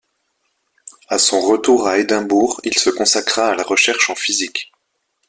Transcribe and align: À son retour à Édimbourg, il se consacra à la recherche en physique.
À 1.09 1.19
son 1.19 1.39
retour 1.41 1.87
à 1.87 1.99
Édimbourg, 1.99 2.59
il 2.63 2.73
se 2.73 2.89
consacra 2.89 3.49
à 3.49 3.55
la 3.55 3.61
recherche 3.61 4.09
en 4.09 4.15
physique. 4.15 4.71